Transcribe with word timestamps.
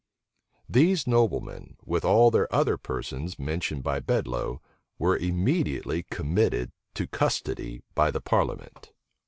These 0.67 1.05
noblemen, 1.05 1.77
with 1.85 2.03
all 2.03 2.31
the 2.31 2.51
other 2.51 2.75
persons 2.75 3.37
mentioned 3.37 3.83
by 3.83 3.99
Bedloe, 3.99 4.59
were 4.97 5.15
immediately 5.15 6.01
committed 6.09 6.71
to 6.95 7.05
custody 7.05 7.83
by 7.93 8.09
the 8.09 8.19
parliament. 8.19 8.93